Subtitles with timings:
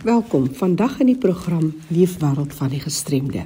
[0.00, 3.42] Welkom vandag in die program Leefwêreld van die gestremde.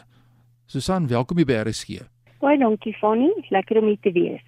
[0.71, 2.05] Susan, welkom by RSG.
[2.39, 3.27] Baie dankie, Fanny.
[3.51, 4.39] Lekker om hier te wees.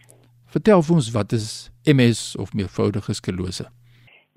[0.56, 1.50] Vertel vir ons wat is
[1.84, 3.68] MS of meervoudige sklerose?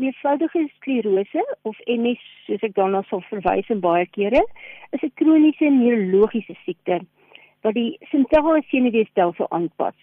[0.03, 4.43] Meervoudige sklerose of MS, soos ek daarna sal verwys in baie kere,
[4.91, 6.99] is 'n kroniese neurologiese siekte
[7.63, 9.95] wat die sentrale senuweestelsel aanpas.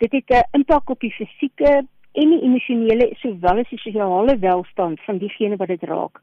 [0.00, 1.84] Dit het 'n impak op die fisieke,
[2.14, 6.20] en die emosionele sowel as die sosiale welstand van diegene wat dit raak,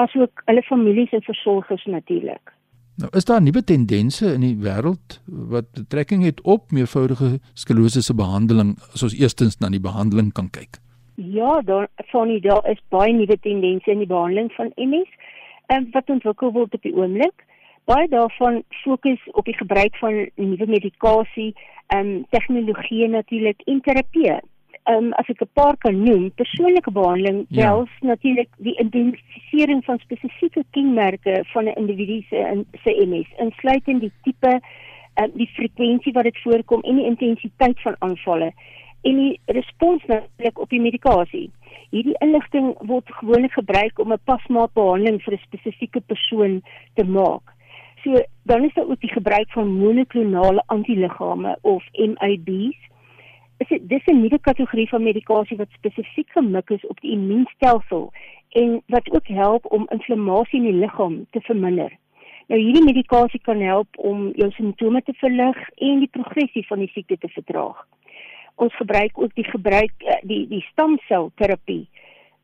[0.00, 2.54] asook hulle families en versorgers natuurlik.
[3.00, 8.14] Nou, is daar nuwe tendense in die wêreld wat betrekking het op meervoudige sklerose se
[8.14, 10.78] behandeling as ons eerstens na die behandeling kan kyk?
[11.16, 11.88] Ja, daar
[12.28, 15.08] die daar is baie nuwe tendense in die behandeling van MS,
[15.66, 17.44] en wat ontwikkel word op die oomblik.
[17.90, 21.52] Baie daarvan fokus op die gebruik van nuwe medikasie,
[21.86, 24.30] ehm um, tegnologie natuurlik en terapie
[24.86, 27.70] um, as ek 'n paar kan noem, persoonlike behandeling ja.
[27.70, 34.12] wels natuurlik die identifisering van spesifieke kenmerke van 'n individu se se MS, insluitend die
[34.22, 34.60] tipe,
[35.20, 38.52] um, die frekwensie wat dit voorkom en die intensiteit van aanvalle
[39.02, 41.50] en die respons natuurlik op die medikasie.
[41.90, 46.62] Hierdie inligting word gewoonlik gebruik om 'n pasmaat behandeling vir 'n spesifieke persoon
[46.94, 47.42] te maak.
[48.02, 52.78] So dan is daar ook die gebruik van monoklonale antiliggame of MABs
[53.58, 58.12] dis 'n nuwe kategorie van medikasie wat spesifiek gemik is op die immuunstelsel
[58.48, 61.92] en wat ook help om inflammasie in die liggaam te verminder.
[62.46, 66.90] Nou hierdie medikasie kan help om jou simptome te verlig en die progressie van die
[66.92, 67.86] siekte te vertraag.
[68.54, 71.86] Ons gebruik ook die gebruik eh, die die stamselterapie.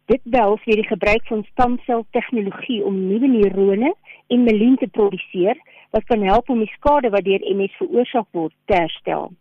[0.08, 3.94] Dit behels weer die gebruik van stamseltegnologie om nuwe neurone
[4.28, 5.60] en mielien te produseer
[5.90, 9.32] wat kan help om die skade wat deur MS veroorsaak word te herstel.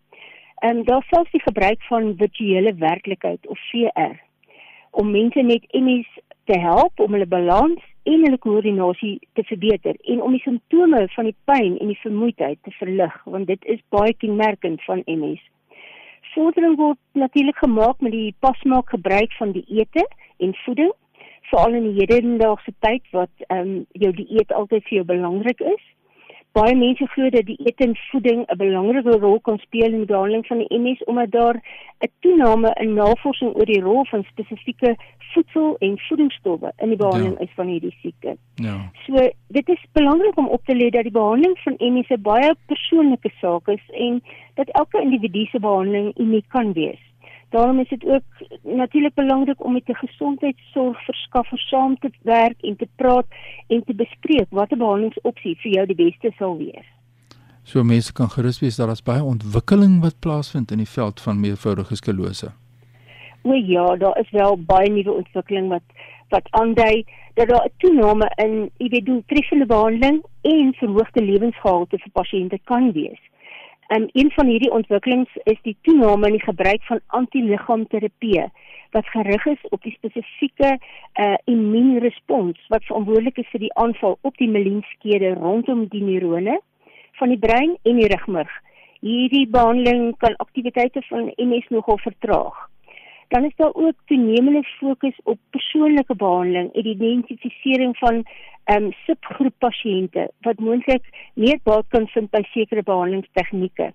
[0.60, 4.16] En daar selfs die gebruik van virtuele werklikheid of VR
[4.92, 6.08] om mense met MS
[6.44, 11.28] te help om hulle balans en hulle koördinasie te verbeter en om die simptome van
[11.30, 15.44] die pyn en die vermoeidheid te verlig want dit is baie kenmerkend van MS.
[16.34, 20.08] Vordering word natuurlik gemaak met die pasmaak gebruik van die ete
[20.38, 20.94] en voeding
[21.52, 25.86] veral in die hedendaagse tyd wat ehm um, jou dieet altyd vir jou belangrik is
[26.58, 30.12] baie mense glo dat die eet en voeding 'n belangrike rol kan speel in die
[30.12, 31.58] behandeling van die MS omdat daar
[32.06, 34.96] 'n toename in navorsing oor die rol van spesifieke
[35.34, 37.46] voedsel en voedingsstowwe in die behandeling ja.
[37.46, 38.38] is van hierdie siekte.
[38.56, 38.92] Ja.
[39.06, 42.56] So dit is belangrik om op te let dat die behandeling van MS 'n baie
[42.66, 47.07] persoonlike saak is en dat elke individu se behandeling uniek kan wees.
[47.50, 48.24] Daarom is dit ook
[48.62, 53.26] natuurlik belangrik om met 'n gesondheidsorgverskaffer saam te werk en te praat
[53.68, 56.86] en te bespreek watter behandelingsopsie vir jou die beste sal wees.
[57.64, 61.40] So mense kan gerus wees dat daar baie ontwikkeling wat plaasvind in die veld van
[61.40, 62.52] meervoudige sklerose.
[63.42, 65.84] O ja, daar is wel baie nuwe ontwikkeling wat
[66.30, 72.12] wat aandui dat daar 'n toename in, jy weet, doeltreffende behandeling en verhoogde lewensgehalte vir
[72.12, 73.27] pasiënte kan wees
[73.88, 78.44] Um, een van hierdie ontwikkelings is die toename in die gebruik van antiliggaamterapie
[78.92, 84.36] wat gerig is op die spesifieke uh, immuunrespons wat verantwoordelik is vir die aanval op
[84.44, 86.60] die melienskede rondom die neurone
[87.22, 88.52] van die brein en die rugmurg.
[89.00, 92.68] Hierdie behandeling kan aktiwiteite van MS nogal vertraag.
[93.28, 98.24] Dan is daar ook toenemende fokus op persoonlike behandeling en die identifisering van
[98.64, 101.04] ehm um, subgroep pasiënte wat moontlik
[101.34, 103.94] meer baat kan vind by sekere behandelingstegnieke.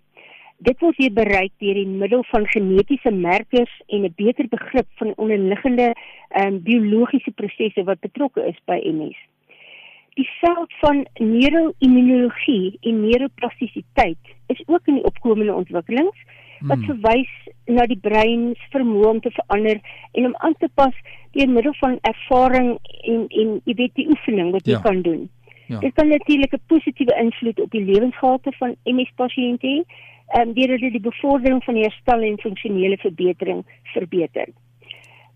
[0.57, 5.13] Dit word hier bereik deur die middel van genetiese merkers en 'n beter begrip van
[5.17, 5.95] onderliggende
[6.29, 9.19] ehm um, biologiese prosesse wat betrokke is by MS.
[10.15, 16.19] Die veld van neuroimmunologie en neuroplastisiteit is ook in die opkomende ontwikkelings
[16.67, 16.87] wat hmm.
[16.87, 17.33] verwys
[17.67, 19.81] na die brein se vermoë om te verander
[20.13, 20.95] en om aan te pas
[21.37, 24.83] deur middel van ervaring en en jy weet die oefening wat jy ja.
[24.87, 25.29] kan doen.
[25.67, 25.79] Ja.
[25.79, 29.79] Dit kan natuurlik 'n positiewe invloed op die lewensgehalte van MS-pasiënte hê,
[30.33, 34.49] ehm um, deur hulle die bevordering van herstel en funksionele verbetering verbeter.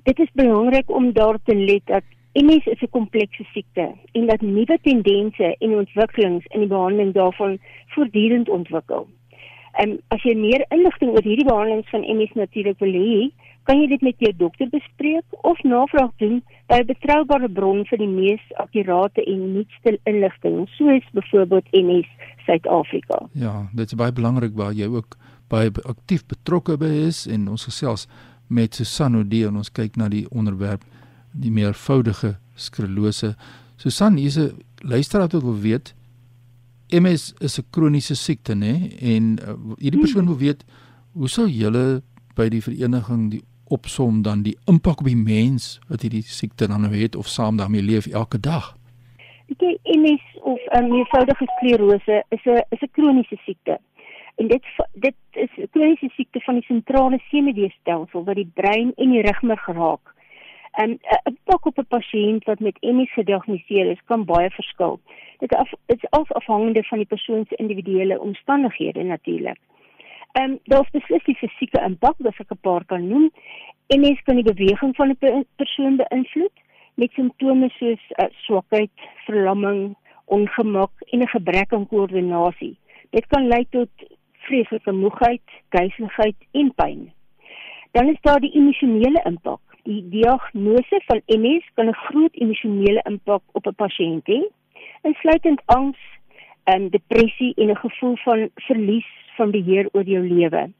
[0.02, 4.40] Dit is belangrik om daar te let dat MS is 'n komplekse siekte en dat
[4.40, 9.08] nuwe tendense en ontwikkelings in die behandeling daarvan voortdurend ontwikkel.
[9.76, 13.31] En um, as jy meer inligting oor hierdie behandelings van MS natuurlik wil hê,
[13.67, 16.38] kan jy dit met jou dokter bespreek of navraag doen
[16.70, 22.08] by 'n betroubare bron vir die mees akkurate en nuutste inligting, soos byvoorbeeld MS
[22.46, 23.28] Suid-Afrika.
[23.32, 25.19] Ja, dit is baie belangrik waar jy ook
[25.49, 28.06] baie aktief betrokke by is en ons gesels
[28.49, 30.82] met Susan Odi en ons kyk na die onderwerp
[31.32, 33.34] die meervoudige sklerose.
[33.76, 35.94] Susan, hier's 'n luisteraar wat wil weet
[36.90, 40.64] MS is 'n kroniese siekte nê en uh, hierdie persoon wil weet
[41.12, 42.02] hoe sou julle
[42.36, 46.80] by die vereniging die opsom dan die impak op die mens wat hierdie siekte dan
[46.86, 48.76] nou het of saam daarmee leef elke dag.
[49.46, 53.78] Die MS of 'n um, meervoudige sklerose is 'n is 'n kroniese siekte.
[54.36, 54.62] En dit
[54.92, 59.66] dit is 'n kroniese siekte van die sentrale senuweestelsel wat die brein en die rugmurg
[59.66, 60.14] raak.
[60.76, 65.00] 'n uh, impak op 'n pasiënt wat met MS gediagnoseer is kan baie verskil.
[65.38, 69.58] Dit af, is af afhangende van die persoon se individuele omstandighede natuurlik.
[70.32, 73.31] Ehm um, daar's beslis die fisieke impak wat ek 'n paar kan noem.
[73.88, 76.56] MS kan die beweging van 'n persoon beïnvloed
[76.94, 78.90] met simptome soos uh, swakheid,
[79.25, 82.76] verlamming, ongemak en 'n gebrek aan koördinasie.
[83.11, 83.90] Dit kan lei tot
[84.32, 87.12] vreeslike moegheid, duiseligheid en pyn.
[87.93, 93.42] Dan is daar die emosionele impak die diagnose van MS kan 'n groot emosionele impak
[93.52, 94.40] op 'n pasiënt hê,
[95.02, 95.98] insluitend angs,
[96.64, 100.70] en depressie en 'n gevoel van verlies van beheer oor jou lewe.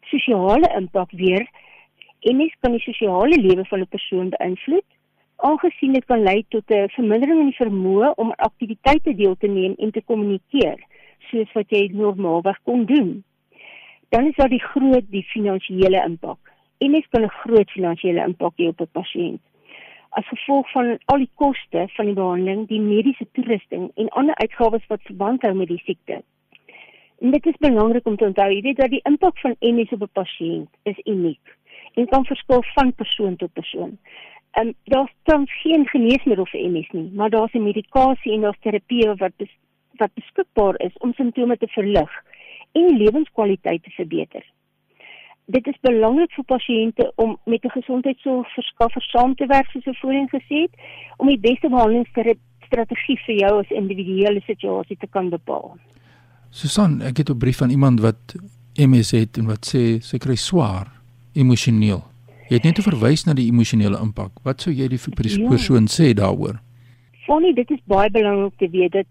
[0.00, 1.48] Sosiale impak weer
[2.20, 4.88] MS kan die sosiale lewe van 'n persoon beïnvloed,
[5.36, 9.46] aangesien dit kan lei tot 'n vermindering in die vermoë om aan aktiwiteite deel te
[9.46, 10.78] neem en te kommunikeer,
[11.30, 13.24] soos wat jy normaalweg kon doen.
[14.08, 16.45] Dan is daar die groot die finansiële impak
[16.78, 19.42] en dit kan 'n groot finansiële impak hê op 'n pasiënt.
[20.10, 24.86] As gevolg van al die koste van die behandeling, die mediese toerusting en ander uitgawes
[24.86, 26.22] wat verband hou met die siekte.
[27.20, 30.02] En dit is belangrik om te onthou, jy weet dat die impak van MS op
[30.02, 31.56] 'n pasiënt is uniek
[31.94, 33.98] en kan verskil van persoon tot persoon.
[34.50, 39.14] En daar's tans geen geneesmiddel vir MS nie, maar daar's 'n medikasie en daar's terapie
[39.14, 39.54] wat bes
[39.96, 42.24] wat beskikbaar is om simptome te verlig
[42.72, 44.44] en lewenskwaliteit te verbeter
[45.46, 50.28] dit is belangrik vir pasiënte om met 'n gesondheidsorgverskaffer saam te werk soos ek voorheen
[50.28, 50.74] gesê het
[51.16, 55.76] om die beste behandelingsstrategie vir jou as individuele situasie te kan bepaal.
[56.50, 58.36] Susan, ek het 'n brief van iemand wat
[58.76, 60.86] MS het en wat sê sy kry swaar
[61.34, 62.02] emosioneel.
[62.48, 64.32] Jy het net verwys na die emosionele impak.
[64.42, 65.48] Wat sou jy die ja.
[65.48, 65.92] persoon ja.
[65.98, 66.60] sê daaroor?
[67.26, 69.06] Fonnie, dit is baie belangrik te weet dat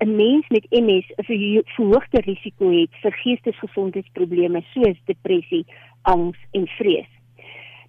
[0.00, 5.64] 'n mens met MS 'n verhoogde risiko het vir geestesgesondheidsprobleme soos depressie,
[6.02, 7.10] angs en vrees.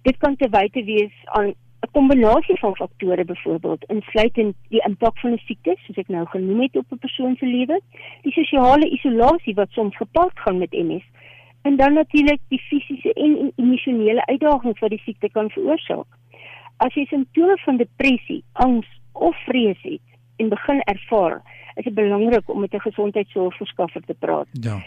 [0.02, 5.32] Dit kan te wyte wees aan 'n kombinasie van faktore byvoorbeeld insluitend die impak van
[5.32, 7.80] 'n siekte soos ek nou genoem het op 'n persoon se lewe,
[8.22, 11.06] die sosiale isolasie wat soms gepaard gaan met MS
[11.62, 16.06] en dan natuurlik die fisiese en emosionele uitdagings wat die siekte kan veroorsaak.
[16.76, 20.09] As jy simptome van depressie, angs of vrees het
[20.40, 21.42] en begin ervaar,
[21.74, 24.48] is dit belangrik om met 'n gesondheidsorgverskaffer te praat.
[24.52, 24.82] Ja.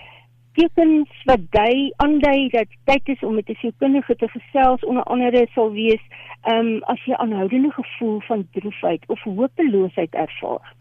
[0.54, 5.48] Tekens wat dui aandui dat tyd is om met 'n sielkundige te gesels onder andere
[5.54, 6.04] sal wees,
[6.42, 10.76] ehm um, as jy aanhoudende gevoel van droefheid of hopeloosheid ervaar.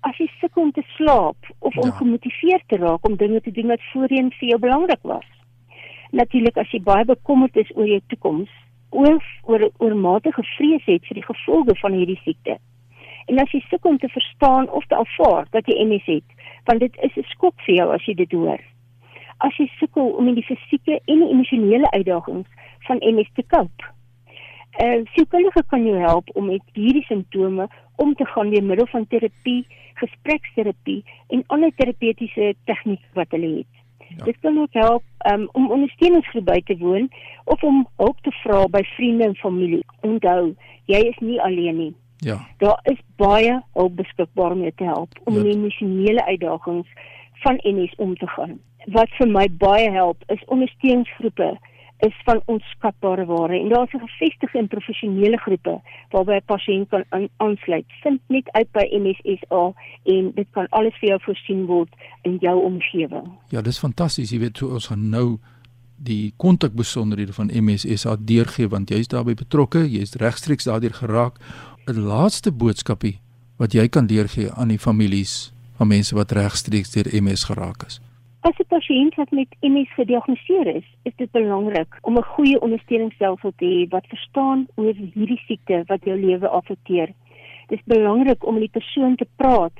[0.00, 1.80] As jy sukkel om te slaap of ja.
[1.80, 5.28] ongemotiveerd te raak om dinge te doen wat voorheen vir jou belangrik was.
[6.10, 8.50] Natuurlik as jy baie bekommerd is oor jou toekoms
[8.88, 12.58] of oor oormatige vrees het vir die gevolge van hierdie siekte.
[13.30, 16.82] En as jy sukkel om te verstaan of te aanvaar dat jy MS het, want
[16.82, 18.60] dit is 'n skok vir jou as jy dit hoor.
[19.46, 23.88] as jy sukkel om met die fisieke en die emosionele uitdagings van MS te cope.
[24.80, 27.66] Uh, sielkundige kan jou help om met hierdie simptome
[28.00, 29.64] om te gaan deur middel van terapie,
[30.00, 31.00] gespreksterapie
[31.34, 33.72] en ander terapeutiese tegnieke wat hulle het.
[34.10, 34.24] Ja.
[34.24, 37.10] Dit kan ook help um, om ondersteuningsgroep by te woon
[37.44, 39.82] of om hulp te vra by vriende en familie.
[40.06, 40.54] Onthou,
[40.90, 41.92] jy is nie alleen nie.
[42.20, 42.40] Ja.
[42.58, 45.42] Daar is baie hulp beskikbaar om jou te help om ja.
[45.42, 46.88] met emosionele uitdagings
[47.42, 48.58] van MS om te gaan.
[48.92, 51.58] Wat vir my baie help is ondersteuningsgroepe
[52.00, 56.88] is van onskatbare waarde en daar is 'n gevestigde en professionele groepe waarby 'n pasiënt
[56.88, 57.84] kan aansluit.
[58.02, 59.72] Vind net uit by MSSA
[60.02, 61.88] en dit kan alles vir jou voorsien word
[62.22, 63.28] in jou omgewing.
[63.48, 64.30] Ja, dis fantasties.
[64.30, 65.38] Jy weet hoe ons gaan nou
[65.96, 71.36] die kontakbesonderhede van MSSA deurgee want jy's daarbey betrokke, jy's regstreeks daardeur geraak.
[71.88, 73.20] 'n Laaste boodskapie
[73.56, 78.00] wat jy kan deurgee aan die families van mense wat regstreeks deur MS geraak is.
[78.40, 83.52] As 'n pasiënt wat met MS gediagnoseer is, is dit belangrik om 'n goeie ondersteuningsstelsel
[83.56, 87.08] te hê wat verstaan oor hierdie siekte wat jou lewe affekteer.
[87.68, 89.76] Dit is belangrik om met die persoon te praat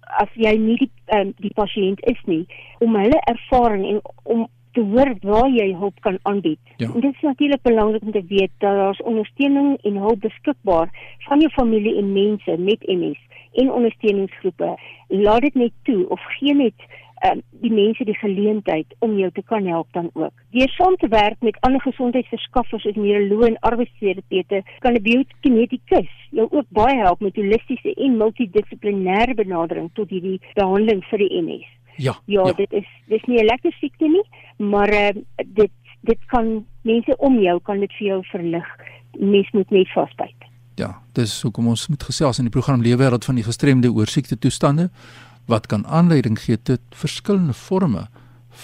[0.00, 2.46] as jy nie die um, die pasiënt is nie,
[2.78, 6.58] om hulle ervaring en om te hoor waar jy hulp kan aanbied.
[6.76, 6.90] Ja.
[6.90, 10.90] En dit is natuurlik belangrik om te weet dat daar ondersteuning en hulp beskikbaar
[11.28, 13.20] van jou familie en mense met MS
[13.52, 14.74] en ondersteuningsgroepe.
[15.08, 16.86] Laat dit net toe of gee net
[17.28, 20.32] um, die mense die geleentheid om jou te kan help dan ook.
[20.56, 26.48] Deur saam te werk met ander gesondheidsverskaffers soos neuroloë en arbeidsterapeute kan 'n biokinetikus jou
[26.50, 31.73] ook baie help met holistiese en multidissiplinêre benadering tot hierdie behandeling vir die MS.
[31.96, 32.16] Ja.
[32.24, 32.52] Ja, ja.
[32.52, 35.70] dit is dis nie 'n lekker siekte nie, maar uh, dit
[36.00, 38.66] dit kan mense om jou kan dit vir jou verlig.
[39.18, 40.44] Mens moet net vasbyt.
[40.74, 44.38] Ja, dis hoekom ons met gesels in die program Leefwêreld van die gestremde oor siekte
[44.38, 44.90] toestande
[45.46, 48.08] wat kan aanleiding gee tot verskillende forme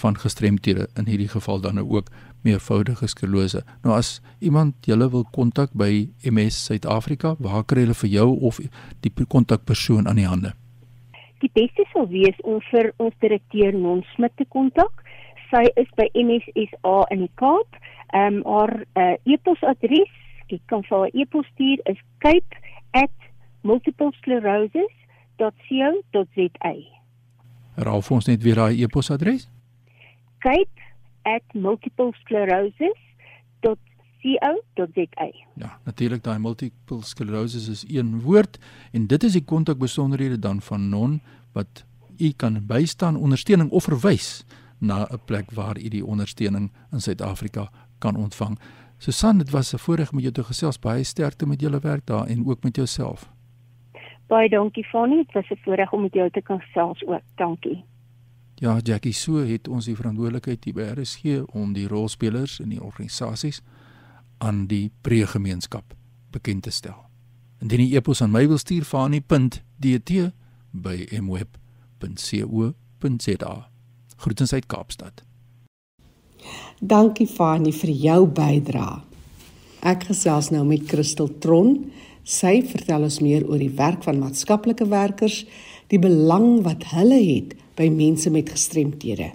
[0.01, 2.09] van gestremthede in hierdie geval dan nou ook
[2.41, 3.63] meervoudige sklerose.
[3.83, 8.59] Nou as iemand julle wil kontak by MS Suid-Afrika, waar kry hulle vir jou of
[8.99, 10.55] die kontakpersoon aan die hande?
[11.41, 14.93] Die beste sou wees om vir ons direkteur Non Smit te kontak.
[15.49, 17.69] Sy is by MSSA in die Kaap.
[18.13, 20.11] Ehm um, haar uh, e-posadres,
[20.51, 24.93] ek kan vir haar e-pos stuur is cape@multiplesclerosis
[25.39, 26.75] cape@multiplesclerosis.co.za.
[27.81, 29.49] Raaf ons net weer daai e-posadres.
[34.21, 35.31] cape@multiplesclerosis.co.za.
[35.55, 38.59] Ja, natuurlik daai multiple sclerosis is een woord
[38.91, 41.85] en dit is die kontakbesonderhede dan van Non wat
[42.17, 44.45] u kan bystaan, ondersteuning of verwys
[44.77, 48.59] na 'n plek waar u die ondersteuning in Suid-Afrika kan ontvang.
[48.97, 50.79] Susan, dit was 'n voorreg om jou te gesels.
[50.79, 53.29] Baie sterkte met julle werk daar en ook met jouself.
[54.27, 57.21] Baie dankie Fanny, dit was 'n voorreg om met jou te kan gesels ook.
[57.35, 57.83] Dankie.
[58.55, 61.23] Ja, Jackie, so het ons die verantwoordelikheid hier by RSG
[61.53, 63.61] om die rolspelers in die organisasies
[64.41, 65.93] aan die pregemeenskap
[66.33, 66.97] bekend te stel.
[67.61, 70.11] Indien jy e-pos aan my wil stuur, fani.dt
[70.71, 72.73] by mweb.co.za.
[74.21, 75.23] Groetens uit Kaapstad.
[76.81, 79.01] Dankie Fani vir jou bydrae.
[79.85, 81.91] Ek gesels nou met Christel Tron.
[82.25, 85.45] Sy vertel ons meer oor die werk van maatskaplike werkers,
[85.89, 89.31] die belang wat hulle het by mense met gestremthede.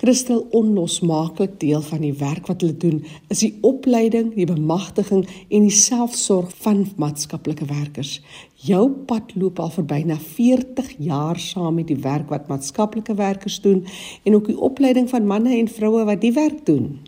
[0.00, 5.66] Christel onlosmaaklik deel van die werk wat hulle doen is die opleiding, die bemagtiging en
[5.68, 8.18] die selfsorg van maatskaplike werkers.
[8.54, 13.60] Jou pad loop al vir byna 40 jaar saam met die werk wat maatskaplike werkers
[13.64, 13.84] doen
[14.24, 16.98] en ook die opleiding van manne en vroue wat die werk doen.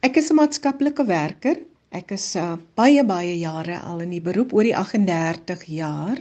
[0.00, 1.58] Ek is 'n maatskaplike werker
[1.88, 6.18] Ek is uh, baie baie jare al in die beroep oor die 38 jaar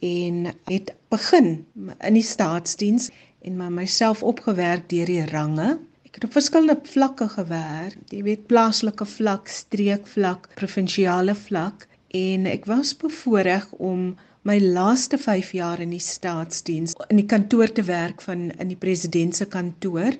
[0.00, 3.10] en het begin in die staatsdiens
[3.46, 5.78] en my myself opgewerk deur die range.
[6.08, 12.66] Ek het op verskillende vlakke gewerk, jy weet plaaslike vlak, streekvlak, provinsiale vlak en ek
[12.66, 14.10] was bevoorreg om
[14.48, 18.80] my laaste 5 jaar in die staatsdiens in die kantoor te werk van in die
[18.80, 20.16] president se kantoor.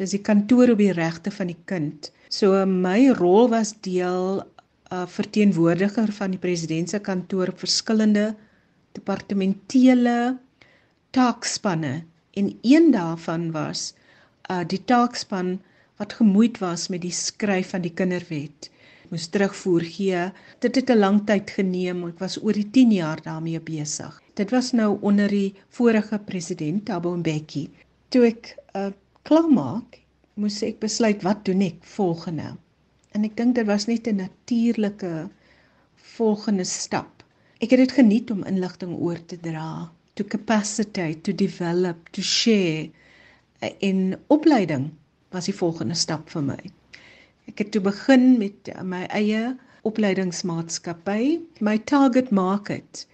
[0.00, 2.12] Dis die kantoor op die regte van die kind.
[2.32, 4.46] So my rol was deel 'n
[4.94, 8.34] uh, verteenwoordiger van die president se kantoor op verskillende
[8.92, 10.38] departementele
[11.10, 12.04] taakspanne
[12.40, 13.92] en een daarvan was
[14.50, 15.60] uh die taakspan
[16.00, 18.70] wat gemoeid was met die skryf van die kinderwet.
[19.12, 20.22] Moes terugvoer gee.
[20.64, 22.06] Dit het 'n lang tyd geneem.
[22.08, 24.22] Ek was oor die 10 jaar daarmee besig.
[24.34, 27.70] Dit was nou onder die vorige president Thabo Mbeki.
[28.08, 28.90] Toe ek uh
[29.22, 30.00] klaarmaak
[30.34, 32.56] moes ek besluit wat doen ek volgende.
[33.12, 35.28] En ek dink dit was net 'n natuurlike
[36.16, 37.22] volgende stap.
[37.60, 42.88] Ek het dit geniet om inligting oor te dra, to capacitate, to develop, to share
[43.80, 44.90] in opleiding
[45.30, 46.60] was die volgende stap vir my.
[47.48, 49.52] Ek het toe begin met my eie
[49.88, 51.38] opleidingsmaatskappy.
[51.60, 53.06] My target market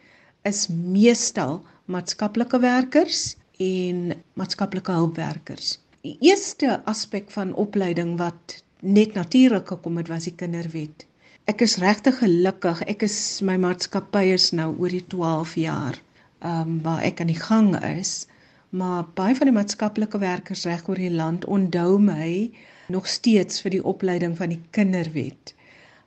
[0.48, 5.76] is meestal maatskaplike werkers en maatskaplike hulpwerkers.
[6.06, 11.06] Die eerste aspek van opleiding wat net natuurlik gekom het was die kinderwet.
[11.48, 12.82] Ek is regtig gelukkig.
[12.90, 15.96] Ek is my maatskappy is nou oor die 12 jaar
[16.38, 18.26] ehm um, waar ek aan die gang is.
[18.70, 22.50] Maar baie van die maatskaplike werkers reg oor die land onthou my
[22.88, 25.54] nog steeds vir die opleiding van die kinderwet.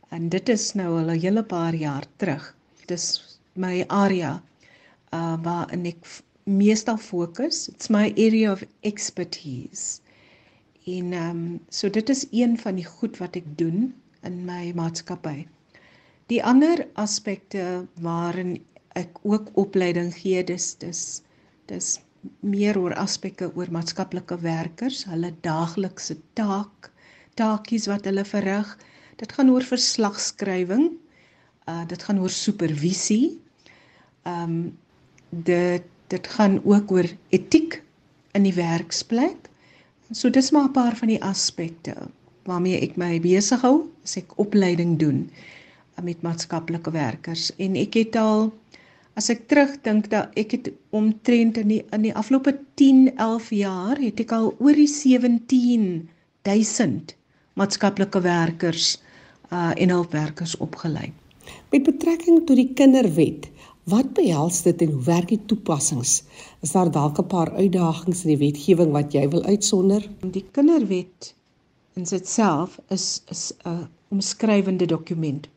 [0.09, 2.55] En dit is nou al 'n hele paar jaar terug.
[2.79, 4.41] Dit is my area
[5.13, 6.05] uh waar ek
[6.43, 7.67] meestal fokus.
[7.67, 10.01] It's my area of expertise.
[10.85, 14.71] En ehm um, so dit is een van die goed wat ek doen in my
[14.75, 15.47] maatskappy.
[16.27, 18.63] Die ander aspekte waarin
[19.00, 21.21] ek ook opleiding gee, dis dis
[21.71, 22.00] dis
[22.45, 26.91] meer oor aspekte oor maatskaplike werkers, hulle daaglikse taak,
[27.39, 28.69] taakies wat hulle verrig.
[29.21, 30.91] Dit gaan oor verslagskrywing.
[31.69, 33.38] Uh dit gaan oor supervisie.
[34.25, 34.77] Ehm um,
[35.31, 37.79] dit dit gaan ook oor etiek
[38.36, 39.48] in die werksplek.
[40.12, 41.95] So dis maar 'n paar van die aspekte
[42.43, 45.29] waarmee ek my besig hou as ek opleiding doen
[46.01, 48.51] met maatskaplike werkers en ek het al
[49.20, 54.00] as ek terugdink dat ek het omtrent in die in die afgelope 10 11 jaar
[54.00, 57.15] het ek al oor die 17000
[57.60, 59.01] maatskaplike werkers
[59.51, 61.12] uh en hulpwerkers opgelei.
[61.72, 63.51] Met betrekking tot die kinderwet,
[63.89, 66.22] Wat behels dit en hoe werk die toepassings?
[66.62, 70.10] Is daar dalk 'n paar uitdagings in die wetgewing wat jy wil uitsonder?
[70.22, 71.34] Die kinderwet
[71.96, 75.50] in sigself is is 'n omskrywende dokument.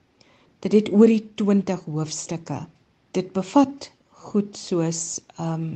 [0.61, 2.67] Dit het oor die 20 hoofstukke.
[3.15, 3.91] Dit bevat
[4.27, 5.67] goed soos ehm um,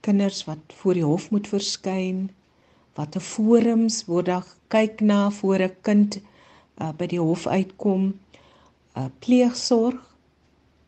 [0.00, 2.30] kinders wat voor die hof moet verskyn,
[2.96, 6.16] watter forums word daar kyk na voor 'n kind
[6.80, 8.06] uh, by die hof uitkom,
[8.96, 10.00] uh, pleegsorg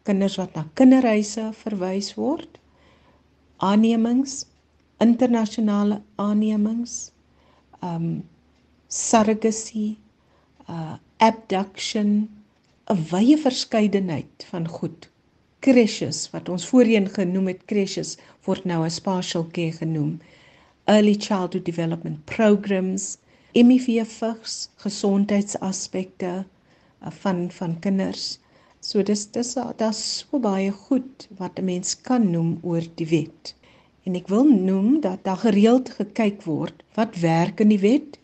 [0.09, 2.59] kinders wat na kinderhuise verwys word,
[3.63, 4.47] aannemings,
[5.03, 7.13] internasionale aannemings,
[7.83, 8.23] um
[8.89, 9.97] surrogacy,
[10.69, 12.29] uh abduction,
[12.91, 15.12] 'n wye verskeidenheid van goed.
[15.63, 20.21] Crashes wat ons voorheen genoem het crashes word nou as partial care genoem.
[20.91, 23.19] Early childhood development programs,
[23.55, 28.33] HIV vigs, gesondheidsaspekte uh, van van kinders
[28.83, 33.55] So dis dis daar's so baie goed wat 'n mens kan noem oor die wet.
[34.03, 38.19] En ek wil noem dat daar gereeld gekyk word wat werk in die wet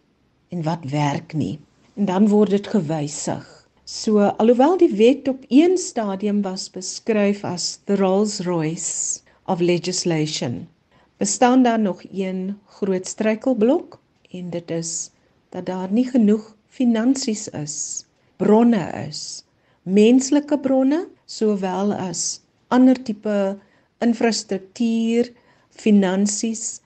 [0.51, 1.61] en wat werk nie.
[1.95, 3.47] En dan word dit gewysig.
[3.89, 10.69] So alhoewel die wet op een stadium was beskryf as the Rolls-Royce of legislation,
[11.17, 13.97] bestaan daar nog een groot struikelblok
[14.31, 15.11] en dit is
[15.49, 18.05] dat daar nie genoeg finansies is,
[18.37, 19.45] bronne is
[19.83, 23.57] menslike bronne sowel as ander tipe
[24.05, 25.33] infrastruktuur,
[25.71, 26.81] finansies,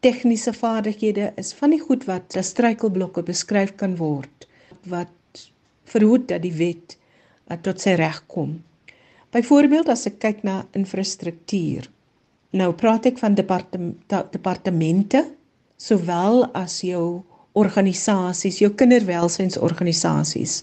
[0.00, 4.50] tegniese vaardighede is van die goed wat as struikelblokke beskryf kan word
[4.90, 5.18] wat
[5.92, 6.96] verhoed dat die wet
[7.50, 8.58] uh, tot sy reg kom.
[9.32, 11.88] Byvoorbeeld as ek kyk na infrastruktuur.
[12.52, 13.96] Nou praat ek van departement
[14.32, 15.24] departemente
[15.80, 17.22] sowel as jou
[17.56, 20.60] organisasies, jou kinderwelsynsorganisasies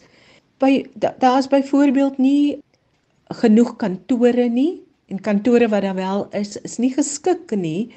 [0.60, 2.60] by daar's da byvoorbeeld nie
[3.42, 7.90] genoeg kantore nie en kantore wat daar wel is is nie geskik nie.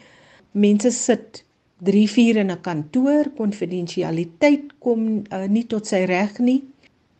[0.52, 1.44] Mense sit
[1.82, 6.62] 3, 4 in 'n kantoor, konfidensialiteit kom uh, nie tot sy reg nie.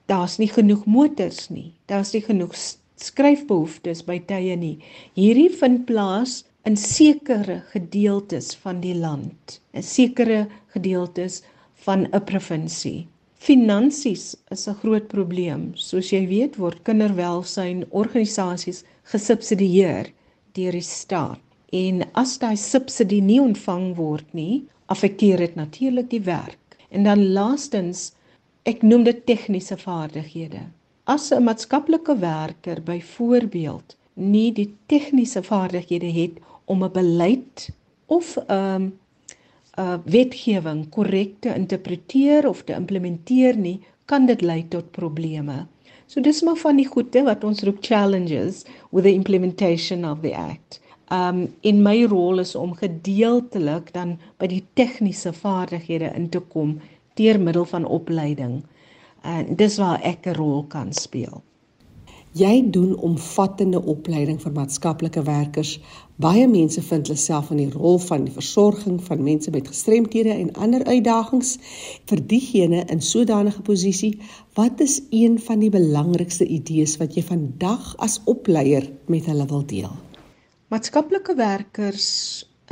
[0.07, 1.73] Daar's nie genoeg motors nie.
[1.87, 2.55] Daar's nie genoeg
[3.03, 4.79] skryfbehoeftes by tye nie.
[5.19, 11.43] Hierdie vind plaas in sekere gedeeltes van die land, in sekere gedeeltes
[11.87, 13.07] van 'n provinsie.
[13.43, 15.73] Finansies is 'n groot probleem.
[15.75, 20.13] Soos jy weet, word kinderwelsyn organisasies gesubsidieer
[20.55, 21.41] deur die staat.
[21.73, 26.77] En as daai subsidie nie ontvang word nie, affekteer dit natuurlik die werk.
[26.91, 28.13] En dan laastens,
[28.63, 30.61] ek noem dit tegniese vaardighede.
[31.05, 37.71] As 'n maatskaplike werker byvoorbeeld nie die tegniese vaardighede het om 'n beleid
[38.07, 38.93] of 'n um,
[39.79, 45.67] uh wetgewing korrek te interpreteer of te implementeer nie, kan dit lei tot probleme.
[46.07, 50.35] So dis maar van die goeie wat ons roep challenges with the implementation of the
[50.37, 50.81] act.
[51.11, 56.81] Um in my rol is om gedeeltelik dan by die tegniese vaardighede in te kom
[57.15, 58.63] deur middel van opleiding.
[59.23, 61.43] En dis waar ek 'n rol kan speel.
[62.33, 65.75] Jy doen omvattende opleiding vir maatskaplike werkers.
[66.17, 70.33] Baie mense vind hulle self in die rol van die versorging van mense met gestremthede
[70.33, 71.59] en ander uitdagings.
[72.09, 74.15] Vir diegene in sodanige posisie,
[74.57, 79.67] wat is een van die belangrikste idees wat jy vandag as opleier met hulle wil
[79.69, 79.93] deel?
[80.73, 82.09] Maatskaplike werkers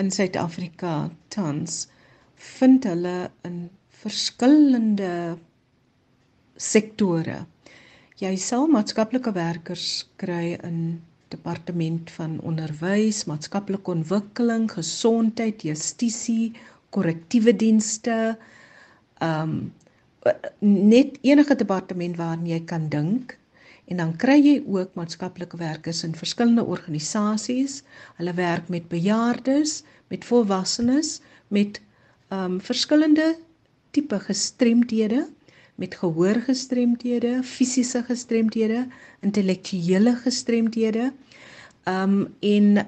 [0.01, 1.83] in Suid-Afrika tans
[2.57, 3.69] vind hulle in
[4.01, 5.13] verskillende
[6.57, 7.45] sektore
[8.21, 9.85] Jy sal maatskaplike werkers
[10.21, 10.99] kry in
[11.33, 16.51] departement van onderwys, maatskaplike ontwikkeling, gesondheid, justisie,
[16.93, 18.17] korrektiewe dienste.
[19.25, 19.73] Um
[20.61, 23.39] net enige departement waarna jy kan dink.
[23.89, 27.81] En dan kry jy ook maatskaplike werkers in verskillende organisasies.
[28.21, 29.79] Hulle werk met bejaardes,
[30.13, 31.81] met volwassenes, met
[32.29, 33.33] um verskillende
[33.91, 35.27] tipe gestremdhede
[35.81, 38.85] met gehoorgestremdhede, fisiese gestremdhede,
[39.25, 41.13] intellektuele gestremdhede.
[41.89, 42.87] Um en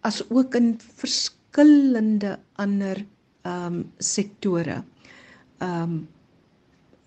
[0.00, 3.04] as ook in verskillende ander
[3.44, 4.80] um sektore.
[5.60, 6.08] Um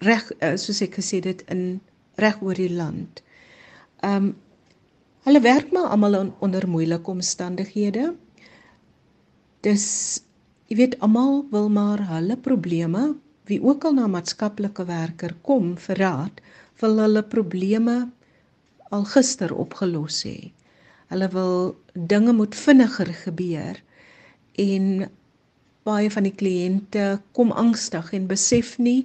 [0.05, 1.81] reg eh, soos ek gesê dit in
[2.21, 3.23] reg oor die land.
[4.05, 4.35] Um
[5.25, 8.11] hulle werk maar almal onder moeilike omstandighede.
[9.65, 9.87] Dis
[10.69, 16.01] jy weet almal wil maar hulle probleme wie ook al na maatskaplike werker kom vir
[16.01, 16.41] raad,
[16.81, 17.97] wil hulle probleme
[18.95, 20.51] al gister opgelos hê.
[21.11, 23.81] Hulle wil dinge moet vinniger gebeur
[24.61, 25.09] en
[25.85, 27.05] baie van die kliënte
[27.37, 29.03] kom angstig en besef nie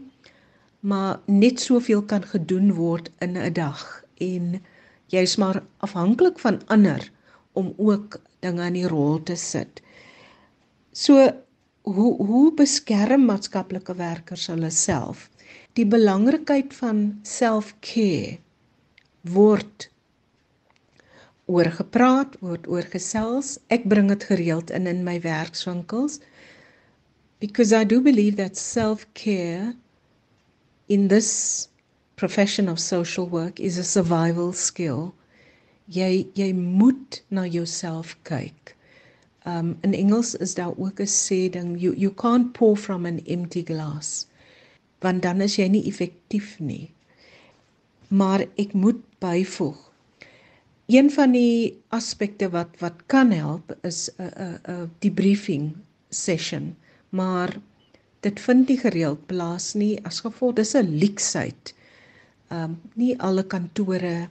[0.80, 4.60] maar net soveel kan gedoen word in 'n dag en
[5.12, 7.10] jy's maar afhanklik van ander
[7.52, 9.82] om ook dinge in die rol te sit.
[10.92, 11.32] So
[11.96, 15.28] hoe hoe beskerm maatskaplike werkers hulle self?
[15.78, 18.38] Die belangrikheid van self-care
[19.22, 19.88] word
[21.50, 23.56] oor gepraat, word oor gesels.
[23.74, 26.20] Ek bring dit gereeld in in my werkswinkels
[27.40, 29.74] because I do believe that self-care
[30.88, 31.68] in this
[32.16, 35.14] profession of social work is a survival skill.
[35.88, 38.76] Jy jy moet na jouself kyk.
[39.46, 43.20] Um in Engels is daar ook 'n sê ding you you can't pour from an
[43.26, 44.26] empty glass.
[45.00, 46.90] Want dan is jy nie effektief nie.
[48.08, 49.90] Maar ek moet byvoeg.
[50.86, 55.76] Een van die aspekte wat wat kan help is 'n 'n 'n debriefing
[56.08, 56.76] session,
[57.08, 57.60] maar
[58.20, 61.74] dit vind nie gereeld plaas nie as gevolg dis 'n leksheid.
[62.50, 64.28] Um nie alle kantore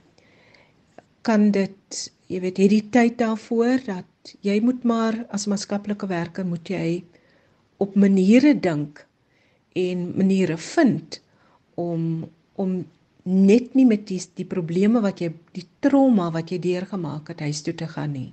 [1.22, 4.09] kan dit, jy weet, het die tyd daarvoor dat
[4.44, 7.04] jy moet maar as maatskaplike werker moet jy
[7.80, 9.06] op maniere dink
[9.78, 11.20] en maniere vind
[11.80, 12.28] om
[12.60, 12.84] om
[13.24, 17.62] net nie met die die probleme wat jy die trauma wat jy deurgemaak het huis
[17.62, 18.32] toe te gaan nie.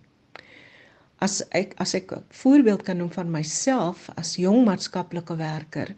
[1.19, 5.95] As ek as ek 'n voorbeeld kan noem van myself as jong maatskaplike werker,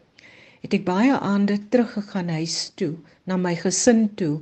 [0.61, 4.41] het ek baie aande teruggegaan huis toe, na my gesin toe,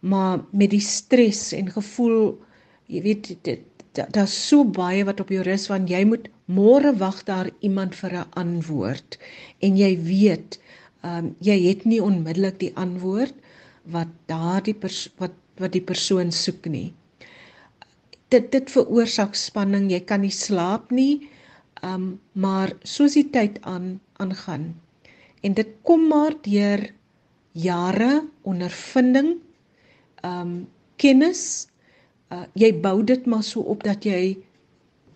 [0.00, 2.38] maar met die stres en gevoel,
[2.86, 7.22] jy weet dit daar's so baie wat op jou rus want jy moet môre wag
[7.28, 9.18] daar iemand vir 'n antwoord.
[9.60, 10.58] En jy weet
[11.02, 13.34] ehm um, jy het nie onmiddellik die antwoord
[13.84, 14.76] wat daardie
[15.18, 16.94] wat wat die persoon soek nie.
[18.28, 21.28] Dit dit veroorsaak spanning jy kan nie slaap nie
[21.82, 24.74] ehm um, maar soos die tyd aan aangaan.
[25.42, 26.94] En dit kom maar deur
[27.52, 29.36] jare ondervinding
[30.22, 31.68] ehm um, kennis
[32.32, 34.36] uh, jy bou dit maar so op dat jy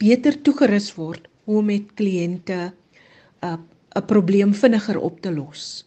[0.02, 3.58] beter toegerus word om met kliënte 'n uh,
[3.96, 5.86] 'n probleem vinniger op te los.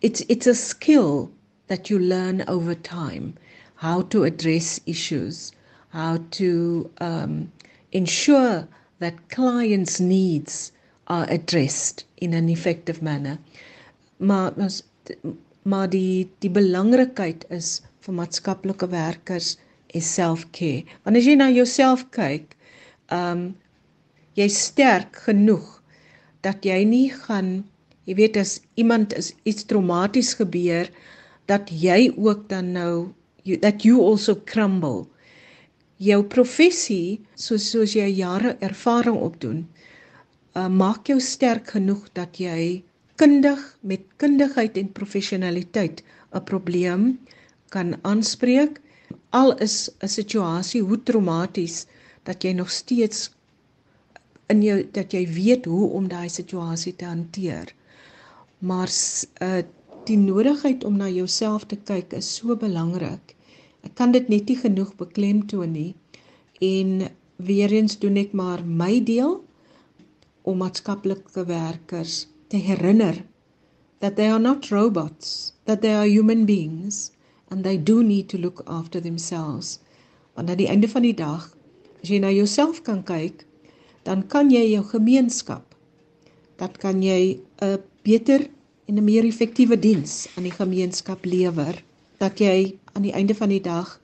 [0.00, 1.30] It's it's a skill
[1.68, 3.32] that you learn over time
[3.74, 5.52] how to address issues,
[5.88, 7.52] how to um
[7.92, 10.72] ensure that clients needs
[11.06, 13.38] are addressed in an effective manner.
[14.16, 14.52] Maar
[15.62, 19.56] maar die die belangrikheid is vir maatskaplike werkers
[19.92, 20.84] is self-care.
[21.04, 22.56] Want as jy na jouself kyk,
[23.12, 23.52] um
[24.38, 25.66] jy sterk genoeg
[26.46, 27.62] dat jy nie gaan,
[28.08, 30.88] jy weet as iemand is iets traumaties gebeur
[31.50, 33.12] dat jy ook dan nou
[33.44, 35.06] you, that you also crumble.
[36.02, 39.66] Jou professie, soos soos jy jare ervaring opdoen,
[40.56, 42.82] uh maak jou sterk genoeg dat jy
[43.20, 46.02] kundig met kundigheid en professionaliteit
[46.32, 47.04] 'n probleem
[47.70, 48.80] kan aanspreek
[49.40, 51.86] al is 'n situasie hoe traumaties
[52.22, 53.30] dat jy nog steeds
[54.48, 57.74] in jou dat jy weet hoe om daai situasie te hanteer.
[58.58, 58.90] Maar
[59.40, 59.62] uh
[60.04, 63.36] die nodigheid om na jouself te kyk is so belangrik
[63.86, 65.92] Ek kan dit net nie genoeg beklemtoon nie.
[66.62, 67.08] En
[67.42, 69.40] weer eens doen ek maar my deel
[70.46, 73.18] om maatskaplike werkers te herinner
[74.02, 77.10] that they are not robots, that they are human beings
[77.52, 79.78] and they do need to look after themselves.
[80.34, 81.50] Want aan die einde van die dag,
[82.00, 83.44] as jy na jouself kan kyk,
[84.08, 85.68] dan kan jy jou gemeenskap
[86.62, 88.48] dat kan jy 'n beter
[88.88, 91.82] en 'n meer effektiewe diens aan die gemeenskap lewer
[92.18, 94.00] dat jy aan die einde van die dag